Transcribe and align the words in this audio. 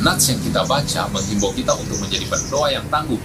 Nats 0.02 0.34
yang 0.34 0.42
kita 0.42 0.66
baca 0.66 1.02
menghimbau 1.14 1.54
kita 1.54 1.78
untuk 1.78 1.98
menjadi 2.02 2.26
pendoa 2.26 2.68
yang 2.74 2.86
tangguh. 2.90 3.22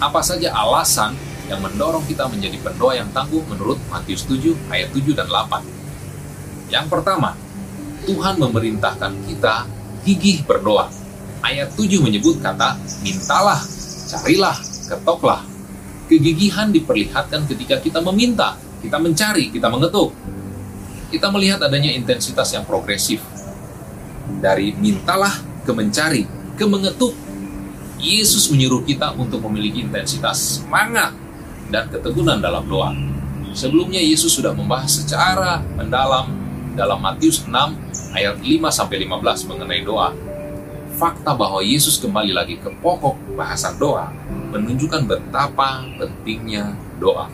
Apa 0.00 0.20
saja 0.20 0.52
alasan 0.52 1.16
yang 1.48 1.64
mendorong 1.64 2.04
kita 2.04 2.28
menjadi 2.28 2.60
pendoa 2.60 2.96
yang 2.96 3.08
tangguh 3.10 3.40
menurut 3.48 3.80
Matius 3.88 4.28
7 4.28 4.52
ayat 4.68 4.92
7 4.92 5.16
dan 5.16 5.26
8? 5.26 6.72
Yang 6.72 6.86
pertama, 6.92 7.34
Tuhan 8.04 8.36
memerintahkan 8.36 9.12
kita 9.26 9.64
gigih 10.04 10.44
berdoa. 10.44 10.92
Ayat 11.40 11.72
7 11.72 12.04
menyebut 12.04 12.38
kata 12.44 12.76
mintalah, 13.00 13.60
carilah, 14.08 14.56
ketoklah. 14.88 15.42
Kegigihan 16.06 16.68
diperlihatkan 16.68 17.48
ketika 17.48 17.80
kita 17.80 18.04
meminta, 18.04 18.60
kita 18.84 19.00
mencari, 19.00 19.48
kita 19.48 19.70
mengetuk 19.72 20.12
kita 21.10 21.26
melihat 21.34 21.58
adanya 21.66 21.90
intensitas 21.90 22.54
yang 22.54 22.62
progresif. 22.62 23.18
Dari 24.38 24.70
mintalah 24.78 25.49
ke 25.64 25.72
mencari, 25.72 26.24
ke 26.56 26.64
mengetuk. 26.64 27.14
Yesus 28.00 28.48
menyuruh 28.48 28.80
kita 28.88 29.12
untuk 29.12 29.44
memiliki 29.44 29.84
intensitas 29.84 30.60
semangat 30.60 31.12
dan 31.68 31.84
ketekunan 31.92 32.40
dalam 32.40 32.64
doa. 32.64 32.96
Sebelumnya 33.52 34.00
Yesus 34.00 34.32
sudah 34.32 34.56
membahas 34.56 35.04
secara 35.04 35.60
mendalam 35.76 36.32
dalam 36.72 36.96
Matius 36.96 37.44
6 37.44 37.52
ayat 38.16 38.40
5 38.40 38.72
sampai 38.72 39.04
15 39.04 39.48
mengenai 39.52 39.82
doa. 39.84 40.16
Fakta 40.96 41.32
bahwa 41.36 41.60
Yesus 41.60 42.00
kembali 42.00 42.32
lagi 42.32 42.56
ke 42.56 42.72
pokok 42.80 43.36
bahasan 43.36 43.76
doa 43.76 44.08
menunjukkan 44.52 45.06
betapa 45.06 45.86
pentingnya 45.96 46.72
doa. 46.96 47.28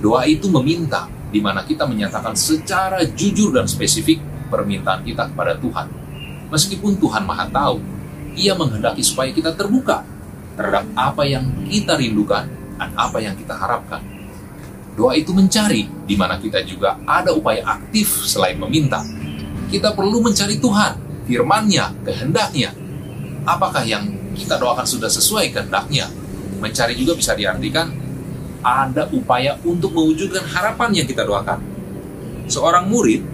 Doa 0.00 0.24
itu 0.24 0.48
meminta, 0.48 1.08
di 1.28 1.38
mana 1.44 1.60
kita 1.62 1.84
menyatakan 1.84 2.32
secara 2.32 3.04
jujur 3.04 3.52
dan 3.52 3.68
spesifik 3.68 4.20
permintaan 4.48 5.04
kita 5.04 5.28
kepada 5.28 5.56
Tuhan. 5.60 5.86
Meskipun 6.50 6.98
Tuhan 6.98 7.22
Maha 7.24 7.46
Tahu, 7.46 7.78
Ia 8.38 8.54
menghendaki 8.54 9.02
supaya 9.02 9.30
kita 9.34 9.54
terbuka 9.54 10.06
terhadap 10.54 10.86
apa 10.94 11.26
yang 11.26 11.46
kita 11.66 11.98
rindukan 11.98 12.46
dan 12.78 12.90
apa 12.94 13.18
yang 13.18 13.34
kita 13.34 13.54
harapkan. 13.58 14.02
Doa 14.94 15.16
itu 15.16 15.32
mencari, 15.34 15.88
di 16.06 16.14
mana 16.14 16.36
kita 16.36 16.62
juga 16.62 16.98
ada 17.08 17.32
upaya 17.32 17.64
aktif 17.64 18.26
selain 18.28 18.58
meminta. 18.58 19.02
Kita 19.70 19.94
perlu 19.96 20.20
mencari 20.20 20.60
Tuhan, 20.60 21.24
firman-Nya, 21.24 22.04
kehendaknya. 22.04 22.74
Apakah 23.46 23.82
yang 23.86 24.06
kita 24.36 24.60
doakan 24.60 24.84
sudah 24.84 25.08
sesuai 25.08 25.54
kehendaknya? 25.54 26.10
Mencari 26.60 26.92
juga 26.98 27.16
bisa 27.16 27.32
diartikan 27.32 27.88
ada 28.60 29.08
upaya 29.16 29.56
untuk 29.64 29.96
mewujudkan 29.96 30.44
harapan 30.44 31.00
yang 31.00 31.06
kita 31.08 31.24
doakan. 31.24 31.64
Seorang 32.44 32.84
murid 32.84 33.24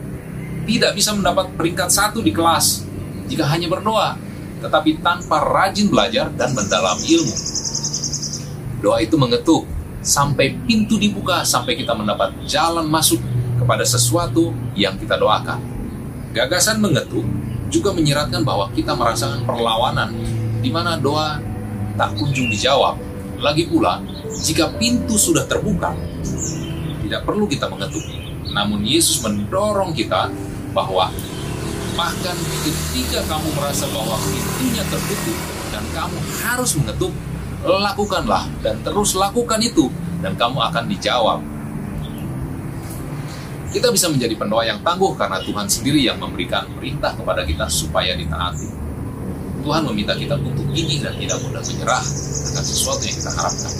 tidak 0.70 0.94
bisa 0.94 1.10
mendapat 1.10 1.50
peringkat 1.58 1.90
satu 1.90 2.22
di 2.22 2.30
kelas 2.30 2.85
jika 3.26 3.44
hanya 3.50 3.66
berdoa, 3.70 4.18
tetapi 4.62 5.02
tanpa 5.04 5.42
rajin 5.42 5.92
belajar 5.92 6.32
dan 6.34 6.54
mendalam 6.56 6.96
ilmu. 6.98 7.34
Doa 8.80 9.02
itu 9.02 9.18
mengetuk 9.18 9.66
sampai 10.00 10.54
pintu 10.64 10.96
dibuka, 10.96 11.42
sampai 11.42 11.74
kita 11.74 11.92
mendapat 11.92 12.32
jalan 12.46 12.86
masuk 12.86 13.18
kepada 13.58 13.82
sesuatu 13.82 14.54
yang 14.78 14.94
kita 14.96 15.18
doakan. 15.18 15.58
Gagasan 16.30 16.78
mengetuk 16.78 17.24
juga 17.72 17.90
menyeratkan 17.90 18.46
bahwa 18.46 18.70
kita 18.70 18.94
merasakan 18.94 19.42
perlawanan 19.42 20.14
di 20.62 20.70
mana 20.70 20.94
doa 20.94 21.42
tak 21.96 22.14
kunjung 22.14 22.46
dijawab. 22.52 23.00
Lagi 23.40 23.68
pula, 23.68 24.00
jika 24.44 24.72
pintu 24.80 25.18
sudah 25.18 25.44
terbuka, 25.44 25.92
tidak 27.04 27.24
perlu 27.26 27.44
kita 27.48 27.68
mengetuk. 27.68 28.04
Namun 28.52 28.84
Yesus 28.86 29.20
mendorong 29.20 29.92
kita 29.92 30.32
bahwa 30.72 31.12
bahkan 31.96 32.36
ketika 32.62 33.24
kamu 33.24 33.48
merasa 33.56 33.88
bahwa 33.88 34.20
pintunya 34.20 34.84
tertutup 34.86 35.38
dan 35.72 35.84
kamu 35.96 36.18
harus 36.44 36.70
mengetuk, 36.76 37.12
lakukanlah 37.64 38.44
dan 38.60 38.76
terus 38.84 39.16
lakukan 39.16 39.58
itu 39.64 39.88
dan 40.20 40.36
kamu 40.36 40.60
akan 40.60 40.84
dijawab. 40.86 41.40
Kita 43.72 43.92
bisa 43.92 44.08
menjadi 44.08 44.32
pendoa 44.38 44.64
yang 44.64 44.80
tangguh 44.80 45.12
karena 45.18 45.40
Tuhan 45.42 45.66
sendiri 45.68 46.00
yang 46.00 46.16
memberikan 46.16 46.68
perintah 46.76 47.12
kepada 47.12 47.44
kita 47.44 47.66
supaya 47.68 48.14
ditaati. 48.16 48.68
Tuhan 49.66 49.82
meminta 49.90 50.14
kita 50.14 50.38
untuk 50.38 50.68
gigih 50.70 51.02
dan 51.02 51.18
tidak 51.18 51.42
mudah 51.42 51.60
menyerah 51.60 52.04
akan 52.56 52.64
sesuatu 52.64 53.02
yang 53.02 53.16
kita 53.18 53.30
harapkan. 53.34 53.72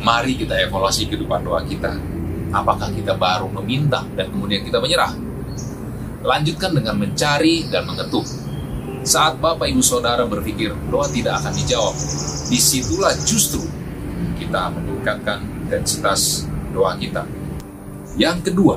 Mari 0.00 0.32
kita 0.38 0.54
evaluasi 0.56 1.10
kehidupan 1.10 1.44
doa 1.44 1.60
kita. 1.66 1.92
Apakah 2.54 2.88
kita 2.94 3.18
baru 3.18 3.50
meminta 3.50 4.06
dan 4.16 4.30
kemudian 4.32 4.64
kita 4.64 4.80
menyerah? 4.80 5.29
Lanjutkan 6.20 6.76
dengan 6.76 7.00
mencari 7.00 7.64
dan 7.72 7.88
mengetuk. 7.88 8.28
Saat 9.00 9.40
Bapak 9.40 9.64
Ibu 9.72 9.80
Saudara 9.80 10.28
berpikir 10.28 10.76
doa 10.92 11.08
tidak 11.08 11.40
akan 11.40 11.56
dijawab, 11.56 11.96
di 12.52 12.60
situlah 12.60 13.16
justru 13.24 13.64
kita 14.36 14.68
meningkatkan 14.68 15.40
intensitas 15.64 16.44
doa 16.76 16.92
kita. 17.00 17.24
Yang 18.20 18.52
kedua, 18.52 18.76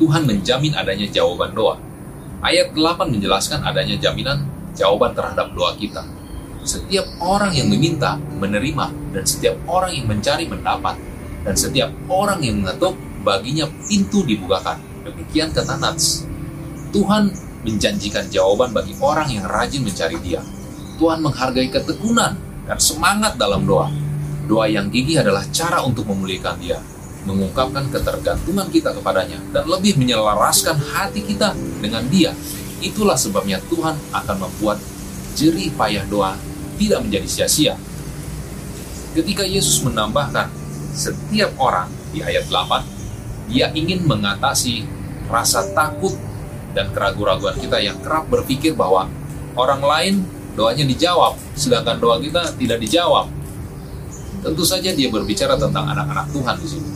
Tuhan 0.00 0.24
menjamin 0.24 0.72
adanya 0.72 1.04
jawaban 1.12 1.52
doa. 1.52 1.76
Ayat 2.40 2.72
8 2.72 3.12
menjelaskan 3.12 3.60
adanya 3.68 4.00
jaminan 4.00 4.48
jawaban 4.72 5.12
terhadap 5.12 5.52
doa 5.52 5.76
kita. 5.76 6.06
Setiap 6.64 7.04
orang 7.20 7.52
yang 7.52 7.68
meminta, 7.68 8.16
menerima, 8.16 9.12
dan 9.12 9.24
setiap 9.28 9.60
orang 9.68 9.92
yang 9.92 10.06
mencari 10.08 10.48
mendapat, 10.48 10.96
dan 11.44 11.52
setiap 11.52 11.92
orang 12.08 12.40
yang 12.40 12.64
mengetuk, 12.64 12.96
baginya 13.20 13.68
pintu 13.84 14.24
dibukakan. 14.24 14.80
Demikian 15.04 15.52
kata 15.52 15.76
Nats. 15.76 16.24
Tuhan 16.90 17.28
menjanjikan 17.66 18.30
jawaban 18.32 18.72
bagi 18.72 18.96
orang 19.02 19.28
yang 19.28 19.44
rajin 19.44 19.84
mencari 19.84 20.16
dia. 20.24 20.40
Tuhan 20.98 21.22
menghargai 21.22 21.70
ketekunan 21.70 22.34
dan 22.66 22.78
semangat 22.80 23.38
dalam 23.38 23.64
doa. 23.68 23.92
Doa 24.48 24.64
yang 24.66 24.88
gigih 24.88 25.20
adalah 25.20 25.44
cara 25.52 25.84
untuk 25.84 26.08
memulihkan 26.08 26.56
dia, 26.56 26.80
mengungkapkan 27.28 27.92
ketergantungan 27.92 28.66
kita 28.72 28.96
kepadanya, 28.96 29.36
dan 29.52 29.68
lebih 29.68 30.00
menyelaraskan 30.00 30.80
hati 30.96 31.20
kita 31.20 31.52
dengan 31.84 32.08
dia. 32.08 32.32
Itulah 32.80 33.18
sebabnya 33.20 33.60
Tuhan 33.68 33.94
akan 34.14 34.36
membuat 34.48 34.80
jerih 35.36 35.70
payah 35.76 36.08
doa 36.08 36.34
tidak 36.80 37.04
menjadi 37.04 37.28
sia-sia. 37.28 37.74
Ketika 39.12 39.44
Yesus 39.44 39.82
menambahkan 39.84 40.48
setiap 40.94 41.52
orang 41.58 41.90
di 42.14 42.22
ayat 42.24 42.48
8, 42.48 43.50
dia 43.52 43.68
ingin 43.74 44.06
mengatasi 44.06 44.86
rasa 45.28 45.68
takut 45.76 46.14
dan 46.78 46.94
keraguan-raguan 46.94 47.58
kita 47.58 47.82
yang 47.82 47.98
kerap 47.98 48.30
berpikir 48.30 48.78
bahwa 48.78 49.10
orang 49.58 49.82
lain 49.82 50.14
doanya 50.54 50.86
dijawab, 50.86 51.34
sedangkan 51.58 51.98
doa 51.98 52.22
kita 52.22 52.54
tidak 52.54 52.78
dijawab. 52.78 53.26
Tentu 54.46 54.62
saja 54.62 54.94
dia 54.94 55.10
berbicara 55.10 55.58
tentang 55.58 55.90
anak-anak 55.90 56.30
Tuhan 56.30 56.54
di 56.62 56.68
sini, 56.70 56.90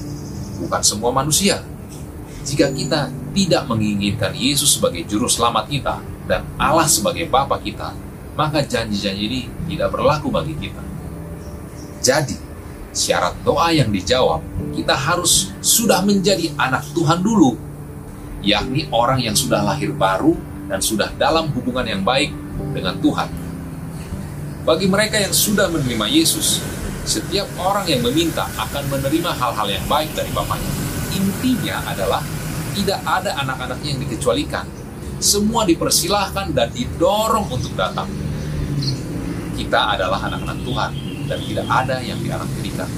bukan 0.62 0.82
semua 0.86 1.10
manusia. 1.10 1.58
Jika 2.46 2.70
kita 2.70 3.10
tidak 3.34 3.66
menginginkan 3.66 4.30
Yesus 4.38 4.78
sebagai 4.78 5.02
juru 5.10 5.26
selamat 5.26 5.66
kita 5.66 5.98
dan 6.30 6.46
Allah 6.54 6.86
sebagai 6.86 7.26
Bapa 7.26 7.58
kita, 7.58 7.90
maka 8.38 8.62
janji-janji 8.62 9.26
ini 9.26 9.40
tidak 9.66 9.90
berlaku 9.98 10.30
bagi 10.30 10.54
kita. 10.62 10.82
Jadi, 11.98 12.38
syarat 12.94 13.34
doa 13.42 13.74
yang 13.74 13.90
dijawab, 13.90 14.42
kita 14.78 14.94
harus 14.94 15.50
sudah 15.58 16.02
menjadi 16.06 16.54
anak 16.54 16.86
Tuhan 16.94 17.18
dulu, 17.22 17.71
yakni 18.42 18.90
orang 18.90 19.22
yang 19.22 19.38
sudah 19.38 19.62
lahir 19.62 19.94
baru 19.94 20.34
dan 20.66 20.82
sudah 20.82 21.14
dalam 21.14 21.50
hubungan 21.54 21.86
yang 21.86 22.02
baik 22.02 22.34
dengan 22.74 22.98
Tuhan. 22.98 23.30
Bagi 24.62 24.86
mereka 24.86 25.18
yang 25.18 25.34
sudah 25.34 25.66
menerima 25.70 26.06
Yesus, 26.06 26.62
setiap 27.02 27.50
orang 27.58 27.82
yang 27.90 28.02
meminta 28.02 28.46
akan 28.54 28.86
menerima 28.86 29.30
hal-hal 29.34 29.66
yang 29.66 29.86
baik 29.90 30.14
dari 30.14 30.30
Bapaknya. 30.30 30.70
Intinya 31.18 31.82
adalah 31.90 32.22
tidak 32.78 33.02
ada 33.02 33.30
anak-anaknya 33.42 33.88
yang 33.94 34.00
dikecualikan. 34.06 34.66
Semua 35.22 35.66
dipersilahkan 35.66 36.54
dan 36.54 36.70
didorong 36.70 37.46
untuk 37.50 37.74
datang. 37.74 38.06
Kita 39.54 39.98
adalah 39.98 40.18
anak-anak 40.30 40.58
Tuhan 40.66 40.90
dan 41.26 41.38
tidak 41.42 41.66
ada 41.66 41.96
yang 42.02 42.18
dianaktirikan. 42.22 42.90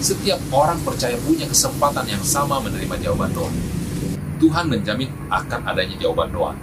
Setiap 0.00 0.40
orang 0.52 0.80
percaya 0.80 1.16
punya 1.20 1.44
kesempatan 1.44 2.08
yang 2.08 2.24
sama 2.24 2.60
menerima 2.64 2.96
jawaban 3.00 3.32
doa. 3.36 3.52
Tuhan 4.40 4.72
menjamin 4.72 5.12
akan 5.28 5.60
adanya 5.68 5.96
jawaban 6.00 6.32
doa. 6.32 6.56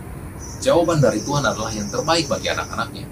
Jawaban 0.57 0.97
dari 0.97 1.21
Tuhan 1.21 1.45
adalah 1.45 1.69
yang 1.69 1.85
terbaik 1.87 2.25
bagi 2.25 2.49
anak-anaknya. 2.49 3.05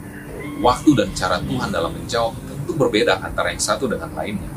Waktu 0.66 0.90
dan 0.98 1.10
cara 1.14 1.38
Tuhan 1.38 1.70
dalam 1.70 1.94
menjawab 1.94 2.34
tentu 2.50 2.74
berbeda 2.74 3.22
antara 3.22 3.54
yang 3.54 3.62
satu 3.62 3.86
dengan 3.86 4.10
lainnya. 4.18 4.50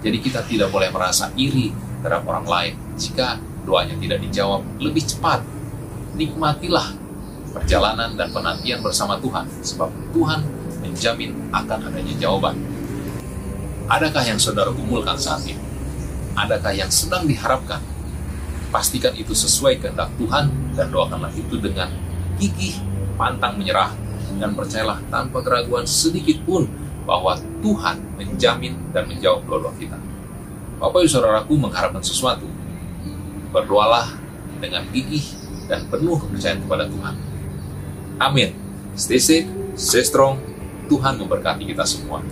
Jadi 0.00 0.18
kita 0.18 0.40
tidak 0.48 0.72
boleh 0.72 0.88
merasa 0.88 1.28
iri 1.36 1.70
terhadap 2.00 2.24
orang 2.26 2.46
lain 2.48 2.74
jika 2.96 3.36
doanya 3.62 3.94
tidak 4.00 4.18
dijawab 4.24 4.64
lebih 4.80 5.04
cepat. 5.04 5.44
Nikmatilah 6.16 6.96
perjalanan 7.52 8.16
dan 8.16 8.32
penantian 8.32 8.80
bersama 8.80 9.20
Tuhan, 9.20 9.44
sebab 9.60 9.88
Tuhan 10.16 10.40
menjamin 10.80 11.52
akan 11.52 11.78
adanya 11.92 12.14
jawaban. 12.16 12.56
Adakah 13.92 14.24
yang 14.24 14.40
saudara 14.40 14.72
gumulkan 14.72 15.20
saat 15.20 15.44
ini? 15.44 15.60
Adakah 16.32 16.72
yang 16.72 16.88
sedang 16.88 17.28
diharapkan? 17.28 17.91
Pastikan 18.72 19.12
itu 19.12 19.36
sesuai 19.36 19.84
kehendak 19.84 20.08
Tuhan 20.16 20.48
dan 20.72 20.88
doakanlah 20.88 21.28
itu 21.36 21.60
dengan 21.60 21.92
gigih, 22.40 22.80
pantang 23.20 23.60
menyerah, 23.60 23.92
dan 24.40 24.56
percayalah 24.56 24.96
tanpa 25.12 25.44
keraguan 25.44 25.84
sedikit 25.84 26.40
pun 26.48 26.64
bahwa 27.04 27.36
Tuhan 27.60 28.00
menjamin 28.16 28.72
dan 28.96 29.04
menjawab 29.12 29.44
doa-doa 29.44 29.76
kita. 29.76 30.00
Bapak 30.80 31.04
ibu 31.04 31.10
saudaraku 31.12 31.54
mengharapkan 31.60 32.00
sesuatu, 32.00 32.48
berdoalah 33.52 34.08
dengan 34.56 34.88
gigih 34.88 35.22
dan 35.68 35.84
penuh 35.92 36.16
kepercayaan 36.16 36.64
kepada 36.64 36.88
Tuhan. 36.88 37.14
Amin. 38.16 38.56
Stay 38.96 39.20
safe, 39.20 39.46
stay 39.76 40.00
strong. 40.00 40.40
Tuhan 40.88 41.20
memberkati 41.20 41.68
kita 41.68 41.84
semua. 41.84 42.24